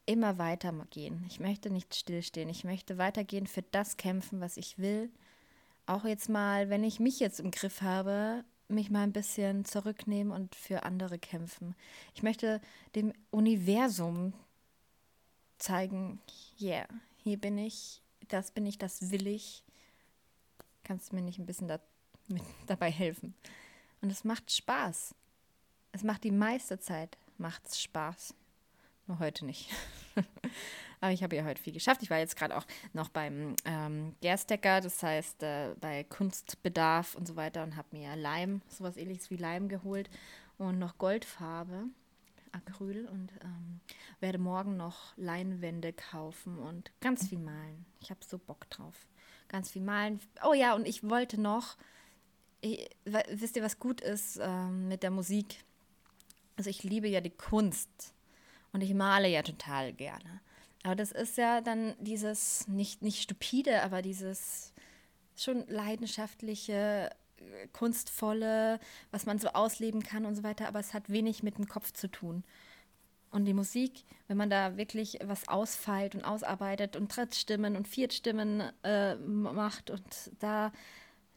immer 0.06 0.38
weitergehen. 0.38 1.24
Ich 1.28 1.40
möchte 1.40 1.70
nicht 1.70 1.94
stillstehen. 1.94 2.48
Ich 2.48 2.64
möchte 2.64 2.96
weitergehen, 2.96 3.46
für 3.46 3.62
das 3.62 3.96
kämpfen, 3.96 4.40
was 4.40 4.56
ich 4.56 4.78
will. 4.78 5.10
Auch 5.86 6.04
jetzt 6.04 6.28
mal, 6.28 6.70
wenn 6.70 6.84
ich 6.84 7.00
mich 7.00 7.20
jetzt 7.20 7.40
im 7.40 7.50
Griff 7.50 7.82
habe, 7.82 8.44
mich 8.68 8.90
mal 8.90 9.02
ein 9.02 9.12
bisschen 9.12 9.64
zurücknehmen 9.64 10.32
und 10.32 10.54
für 10.54 10.84
andere 10.84 11.18
kämpfen. 11.18 11.74
Ich 12.14 12.22
möchte 12.22 12.60
dem 12.94 13.12
Universum 13.30 14.32
zeigen, 15.58 16.20
yeah, 16.60 16.86
hier 17.22 17.38
bin 17.38 17.58
ich, 17.58 18.02
das 18.28 18.50
bin 18.50 18.66
ich, 18.66 18.78
das 18.78 19.10
will 19.10 19.26
ich. 19.26 19.64
Kannst 20.84 21.10
du 21.10 21.16
mir 21.16 21.22
nicht 21.22 21.38
ein 21.38 21.46
bisschen 21.46 21.68
da, 21.68 21.80
mit, 22.28 22.42
dabei 22.66 22.90
helfen? 22.90 23.34
Und 24.00 24.10
es 24.10 24.24
macht 24.24 24.50
Spaß. 24.50 25.14
Es 25.92 26.02
macht 26.02 26.24
die 26.24 26.30
meiste 26.30 26.78
Zeit 26.78 27.16
macht's 27.38 27.80
Spaß. 27.80 28.34
Nur 29.06 29.18
heute 29.18 29.44
nicht. 29.44 29.70
Aber 31.00 31.12
ich 31.12 31.22
habe 31.22 31.36
ja 31.36 31.44
heute 31.44 31.62
viel 31.62 31.72
geschafft. 31.72 32.02
Ich 32.02 32.10
war 32.10 32.18
jetzt 32.18 32.36
gerade 32.36 32.56
auch 32.56 32.64
noch 32.92 33.08
beim 33.08 33.54
ähm, 33.64 34.16
Gerstecker, 34.20 34.80
das 34.80 35.02
heißt 35.02 35.42
äh, 35.42 35.74
bei 35.80 36.04
Kunstbedarf 36.04 37.14
und 37.14 37.28
so 37.28 37.36
weiter 37.36 37.62
und 37.62 37.76
habe 37.76 37.88
mir 37.92 38.16
Leim, 38.16 38.62
sowas 38.68 38.96
ähnliches 38.96 39.30
wie 39.30 39.36
Leim 39.36 39.68
geholt 39.68 40.10
und 40.58 40.78
noch 40.78 40.98
Goldfarbe, 40.98 41.84
Acryl 42.56 43.06
und 43.06 43.32
ähm, 43.42 43.80
werde 44.20 44.38
morgen 44.38 44.76
noch 44.76 45.16
Leinwände 45.16 45.92
kaufen 45.92 46.58
und 46.58 46.90
ganz 47.00 47.28
viel 47.28 47.38
malen. 47.38 47.86
Ich 48.00 48.10
habe 48.10 48.20
so 48.24 48.38
Bock 48.38 48.68
drauf. 48.70 49.06
Ganz 49.48 49.70
viel 49.70 49.82
malen. 49.82 50.20
Oh 50.44 50.54
ja, 50.54 50.74
und 50.74 50.86
ich 50.86 51.08
wollte 51.08 51.40
noch, 51.40 51.76
ich, 52.60 52.88
wisst 53.04 53.56
ihr, 53.56 53.62
was 53.62 53.78
gut 53.78 54.00
ist 54.00 54.38
ähm, 54.42 54.88
mit 54.88 55.02
der 55.02 55.10
Musik? 55.10 55.64
Also 56.56 56.70
ich 56.70 56.82
liebe 56.82 57.08
ja 57.08 57.20
die 57.20 57.30
Kunst 57.30 58.14
und 58.72 58.82
ich 58.82 58.94
male 58.94 59.28
ja 59.28 59.42
total 59.42 59.92
gerne. 59.92 60.40
Aber 60.82 60.94
das 60.94 61.12
ist 61.12 61.36
ja 61.36 61.60
dann 61.60 61.94
dieses, 62.00 62.66
nicht, 62.68 63.02
nicht 63.02 63.22
stupide, 63.22 63.82
aber 63.82 64.02
dieses 64.02 64.72
schon 65.36 65.66
leidenschaftliche, 65.68 67.10
kunstvolle, 67.72 68.80
was 69.10 69.26
man 69.26 69.38
so 69.38 69.48
ausleben 69.48 70.02
kann 70.02 70.24
und 70.26 70.34
so 70.34 70.42
weiter. 70.42 70.68
Aber 70.68 70.80
es 70.80 70.94
hat 70.94 71.10
wenig 71.10 71.42
mit 71.42 71.58
dem 71.58 71.68
Kopf 71.68 71.92
zu 71.92 72.08
tun. 72.08 72.44
Und 73.30 73.44
die 73.44 73.54
Musik, 73.54 74.04
wenn 74.28 74.36
man 74.36 74.50
da 74.50 74.76
wirklich 74.76 75.18
was 75.24 75.48
ausfeilt 75.48 76.14
und 76.14 76.24
ausarbeitet 76.24 76.96
und 76.96 77.14
Drittstimmen 77.14 77.76
und 77.76 77.88
Viertstimmen 77.88 78.62
äh, 78.82 79.16
macht 79.16 79.90
und 79.90 80.30
da 80.38 80.72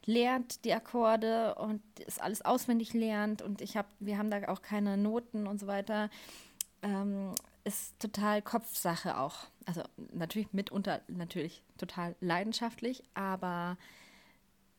lernt 0.06 0.64
die 0.64 0.72
Akkorde 0.72 1.56
und 1.56 1.82
es 2.06 2.18
alles 2.18 2.42
auswendig 2.42 2.94
lernt 2.94 3.42
und 3.42 3.60
ich 3.60 3.76
habe, 3.76 3.88
wir 3.98 4.16
haben 4.16 4.30
da 4.30 4.48
auch 4.48 4.62
keine 4.62 4.96
Noten 4.96 5.46
und 5.46 5.60
so 5.60 5.66
weiter 5.66 6.08
ähm, 6.82 7.34
ist 7.64 7.98
total 8.00 8.42
Kopfsache 8.42 9.18
auch. 9.18 9.46
Also 9.66 9.82
natürlich 10.12 10.52
mitunter 10.52 11.02
natürlich 11.08 11.62
total 11.76 12.16
leidenschaftlich, 12.20 13.04
aber 13.14 13.76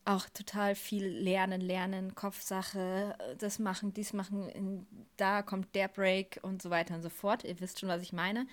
auch 0.04 0.28
total 0.30 0.74
viel 0.74 1.06
lernen, 1.06 1.60
lernen, 1.60 2.14
Kopfsache, 2.14 3.16
das 3.38 3.58
machen, 3.58 3.92
dies 3.92 4.12
machen, 4.12 4.48
in, 4.48 4.86
da 5.16 5.42
kommt 5.42 5.74
der 5.74 5.88
Break 5.88 6.40
und 6.42 6.60
so 6.60 6.70
weiter 6.70 6.94
und 6.94 7.02
so 7.02 7.08
fort. 7.08 7.44
Ihr 7.44 7.60
wisst 7.60 7.80
schon, 7.80 7.88
was 7.88 8.02
ich 8.02 8.12
meine. 8.12 8.46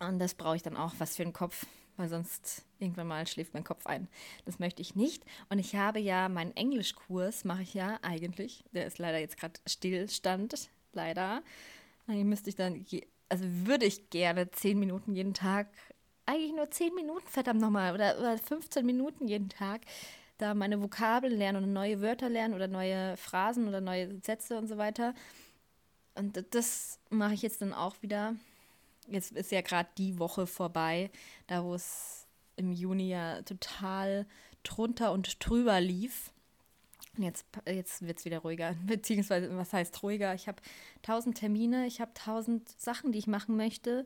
Und 0.00 0.18
das 0.18 0.34
brauche 0.34 0.56
ich 0.56 0.62
dann 0.62 0.76
auch, 0.76 0.94
was 0.98 1.16
für 1.16 1.22
einen 1.22 1.32
Kopf, 1.32 1.66
weil 1.96 2.08
sonst 2.08 2.64
irgendwann 2.78 3.08
mal 3.08 3.26
schläft 3.26 3.54
mein 3.54 3.64
Kopf 3.64 3.86
ein. 3.86 4.08
Das 4.44 4.58
möchte 4.58 4.82
ich 4.82 4.94
nicht. 4.94 5.24
Und 5.48 5.58
ich 5.58 5.74
habe 5.74 5.98
ja 5.98 6.28
meinen 6.28 6.56
Englischkurs, 6.56 7.44
mache 7.44 7.62
ich 7.62 7.74
ja 7.74 7.98
eigentlich. 8.02 8.64
Der 8.72 8.86
ist 8.86 8.98
leider 8.98 9.18
jetzt 9.18 9.36
gerade 9.36 9.60
Stillstand, 9.66 10.70
leider. 10.92 11.42
Eigentlich 12.06 12.24
müsste 12.24 12.50
ich 12.50 12.56
dann, 12.56 12.84
also 13.28 13.44
würde 13.46 13.86
ich 13.86 14.10
gerne 14.10 14.50
zehn 14.50 14.78
Minuten 14.78 15.14
jeden 15.14 15.34
Tag, 15.34 15.68
eigentlich 16.26 16.52
nur 16.52 16.70
zehn 16.70 16.94
Minuten, 16.94 17.26
verdammt 17.26 17.60
nochmal, 17.60 17.94
oder, 17.94 18.18
oder 18.18 18.38
15 18.38 18.84
Minuten 18.84 19.28
jeden 19.28 19.48
Tag, 19.48 19.82
da 20.38 20.54
meine 20.54 20.80
Vokabeln 20.80 21.36
lernen 21.36 21.58
oder 21.58 21.72
neue 21.72 22.00
Wörter 22.00 22.28
lernen 22.28 22.54
oder 22.54 22.68
neue 22.68 23.16
Phrasen 23.16 23.68
oder 23.68 23.80
neue 23.80 24.20
Sätze 24.20 24.58
und 24.58 24.66
so 24.66 24.76
weiter. 24.78 25.14
Und 26.14 26.44
das 26.50 26.98
mache 27.10 27.34
ich 27.34 27.42
jetzt 27.42 27.60
dann 27.60 27.72
auch 27.72 27.96
wieder. 28.02 28.34
Jetzt 29.08 29.32
ist 29.32 29.52
ja 29.52 29.60
gerade 29.60 29.88
die 29.98 30.18
Woche 30.18 30.46
vorbei, 30.46 31.10
da 31.46 31.62
wo 31.64 31.74
es 31.74 32.26
im 32.56 32.72
Juni 32.72 33.10
ja 33.10 33.42
total 33.42 34.26
drunter 34.62 35.12
und 35.12 35.44
drüber 35.46 35.80
lief. 35.80 36.30
Jetzt, 37.16 37.46
jetzt 37.66 38.02
wird 38.02 38.18
es 38.18 38.24
wieder 38.24 38.38
ruhiger, 38.38 38.74
beziehungsweise 38.86 39.56
was 39.56 39.72
heißt 39.72 40.02
ruhiger? 40.02 40.34
Ich 40.34 40.48
habe 40.48 40.60
tausend 41.02 41.38
Termine, 41.38 41.86
ich 41.86 42.00
habe 42.00 42.12
tausend 42.14 42.68
Sachen, 42.80 43.12
die 43.12 43.18
ich 43.18 43.26
machen 43.26 43.56
möchte. 43.56 44.04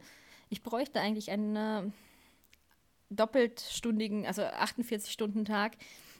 Ich 0.50 0.62
bräuchte 0.62 1.00
eigentlich 1.00 1.30
einen 1.30 1.92
doppeltstündigen, 3.10 4.26
also 4.26 4.42
48-Stunden-Tag 4.42 5.76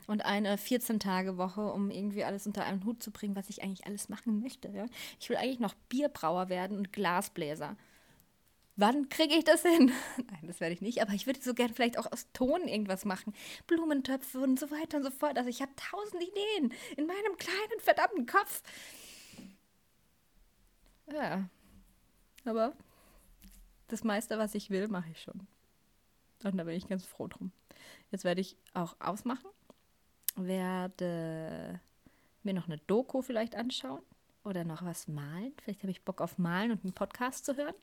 und 0.07 0.25
eine 0.25 0.57
14-Tage-Woche, 0.57 1.73
um 1.73 1.91
irgendwie 1.91 2.25
alles 2.25 2.47
unter 2.47 2.65
einen 2.65 2.85
Hut 2.85 3.03
zu 3.03 3.11
bringen, 3.11 3.37
was 3.37 3.51
ich 3.51 3.63
eigentlich 3.63 3.87
alles 3.87 4.09
machen 4.09 4.41
möchte. 4.41 4.69
Ja? 4.69 4.87
Ich 5.21 5.29
will 5.29 5.37
eigentlich 5.37 5.61
noch 5.61 5.75
Bierbrauer 5.89 6.49
werden 6.49 6.79
und 6.79 6.93
Glasbläser 6.93 7.77
wann 8.79 9.09
kriege 9.09 9.35
ich 9.35 9.45
das 9.45 9.63
hin? 9.63 9.93
Nein, 10.17 10.47
das 10.47 10.61
werde 10.61 10.73
ich 10.73 10.81
nicht, 10.81 11.03
aber 11.03 11.13
ich 11.13 11.27
würde 11.27 11.43
so 11.43 11.53
gerne 11.53 11.75
vielleicht 11.75 11.99
auch 11.99 12.11
aus 12.11 12.27
Ton 12.33 12.67
irgendwas 12.67 13.05
machen. 13.05 13.35
Blumentöpfe 13.67 14.39
und 14.39 14.59
so 14.59 14.71
weiter 14.71 14.99
und 14.99 15.05
so 15.05 15.11
fort. 15.11 15.37
Also 15.37 15.51
ich 15.51 15.61
habe 15.61 15.73
tausend 15.77 16.23
Ideen 16.23 16.73
in 16.97 17.07
meinem 17.07 17.37
kleinen 17.37 17.81
verdammten 17.81 18.27
Kopf. 18.27 18.63
Ja, 21.13 21.49
aber 22.45 22.73
das 23.89 24.05
meiste, 24.05 24.39
was 24.39 24.55
ich 24.55 24.71
will, 24.71 24.89
mache 24.89 25.11
ich 25.11 25.21
schon. 25.21 25.47
Und 26.45 26.57
da 26.57 26.65
bin 26.65 26.75
ich 26.75 26.89
ganz 26.89 27.05
froh 27.05 27.27
drum. 27.27 27.53
Jetzt 28.11 28.25
werde 28.25 28.41
ich 28.41 28.57
auch 28.75 28.97
ausmachen, 29.01 29.51
werde 30.37 31.81
mir 32.43 32.55
noch 32.55 32.67
eine 32.67 32.79
Doku 32.79 33.23
vielleicht 33.23 33.57
anschauen 33.57 34.03
oder 34.45 34.65
noch 34.65 34.85
was 34.85 35.09
malen. 35.09 35.53
Vielleicht 35.63 35.83
habe 35.83 35.91
ich 35.91 36.05
Bock 36.05 36.21
auf 36.21 36.39
Malen 36.39 36.71
und 36.71 36.85
einen 36.85 36.93
Podcast 36.93 37.45
zu 37.45 37.57
hören. 37.57 37.75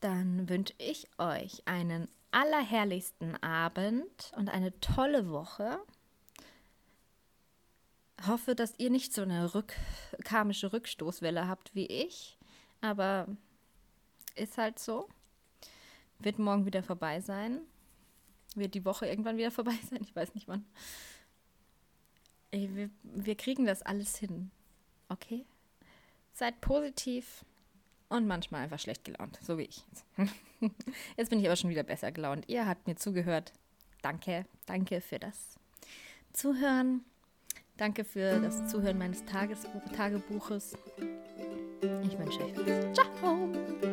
Dann 0.00 0.48
wünsche 0.48 0.74
ich 0.78 1.08
euch 1.18 1.62
einen 1.66 2.08
allerherrlichsten 2.30 3.42
Abend 3.42 4.32
und 4.36 4.48
eine 4.48 4.78
tolle 4.80 5.30
Woche. 5.30 5.78
Hoffe, 8.26 8.54
dass 8.54 8.74
ihr 8.78 8.90
nicht 8.90 9.12
so 9.12 9.22
eine 9.22 9.54
rück 9.54 9.74
karmische 10.24 10.72
Rückstoßwelle 10.72 11.46
habt 11.46 11.74
wie 11.74 11.86
ich, 11.86 12.36
aber 12.80 13.28
Ist 14.38 14.56
halt 14.56 14.78
so. 14.78 15.08
Wird 16.18 16.38
morgen 16.38 16.66
wieder 16.66 16.82
vorbei 16.82 17.20
sein. 17.20 17.60
Wird 18.54 18.74
die 18.74 18.84
Woche 18.84 19.06
irgendwann 19.06 19.36
wieder 19.36 19.50
vorbei 19.52 19.78
sein. 19.88 20.00
Ich 20.02 20.14
weiß 20.14 20.34
nicht 20.34 20.48
wann. 20.48 20.64
Ey, 22.50 22.70
wir, 22.74 22.90
wir 23.02 23.36
kriegen 23.36 23.66
das 23.66 23.82
alles 23.82 24.16
hin. 24.16 24.50
Okay? 25.08 25.44
Seid 26.32 26.60
positiv 26.60 27.44
und 28.08 28.26
manchmal 28.26 28.62
einfach 28.62 28.78
schlecht 28.78 29.04
gelaunt, 29.04 29.38
so 29.42 29.58
wie 29.58 29.64
ich. 29.64 29.84
Jetzt 31.16 31.28
bin 31.30 31.40
ich 31.40 31.46
aber 31.46 31.56
schon 31.56 31.70
wieder 31.70 31.82
besser 31.82 32.10
gelaunt. 32.10 32.44
Ihr 32.48 32.66
habt 32.66 32.86
mir 32.86 32.96
zugehört. 32.96 33.52
Danke, 34.02 34.46
danke 34.66 35.00
für 35.00 35.18
das 35.18 35.56
Zuhören. 36.32 37.04
Danke 37.76 38.04
für 38.04 38.40
das 38.40 38.68
Zuhören 38.68 38.98
meines 38.98 39.24
Tagesbuch 39.24 39.82
Tagebuches. 39.94 40.76
Ich 41.80 42.18
wünsche 42.18 42.44
euch 42.44 42.56
was. 42.56 42.94
Ciao! 42.94 43.87